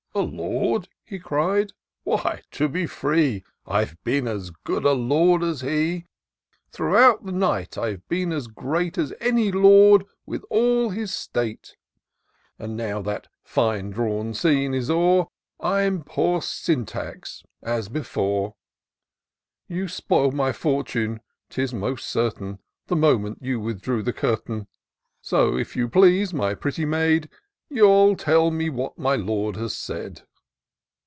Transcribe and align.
"A 0.13 0.19
Lord!" 0.19 0.89
he 1.05 1.19
cried," 1.19 1.71
why, 2.03 2.41
to 2.51 2.67
be 2.67 2.85
free, 2.85 3.45
I've 3.65 3.95
been 4.03 4.27
as 4.27 4.49
good 4.49 4.83
a 4.83 4.91
lord 4.91 5.41
as 5.41 5.61
he: 5.61 6.05
Throughout 6.69 7.23
the 7.25 7.31
night, 7.31 7.77
I've 7.77 8.05
been 8.09 8.33
as 8.33 8.47
great 8.47 8.97
As 8.97 9.13
any 9.21 9.53
lord, 9.53 10.05
with 10.25 10.43
all 10.49 10.91
feis 10.91 11.11
state; 11.13 11.77
But 12.57 12.71
now 12.71 13.01
that 13.01 13.29
fine 13.45 13.91
drawn 13.91 14.33
scene 14.33 14.73
is 14.73 14.89
o'er. 14.89 15.27
And 15.61 15.67
I'm 15.71 16.03
poor 16.03 16.41
Syntax 16.41 17.43
as 17.63 17.87
before. 17.87 18.55
You 19.69 19.87
spoil'd 19.87 20.33
my 20.33 20.51
fortune, 20.51 21.21
'tis 21.49 21.71
jnaost 21.71 22.01
certain. 22.01 22.59
The 22.87 22.97
moment 22.97 23.37
you 23.41 23.61
withdrew 23.61 24.03
the 24.03 24.11
curtain; 24.13 24.67
So, 25.21 25.55
if 25.57 25.77
you 25.77 25.87
please, 25.87 26.33
my 26.33 26.53
pretty 26.53 26.83
maid. 26.83 27.29
You'll 27.73 28.17
tell 28.17 28.51
me 28.51 28.69
what 28.69 28.97
my 28.97 29.15
Lord 29.15 29.55
has 29.55 29.73
said." 29.73 30.23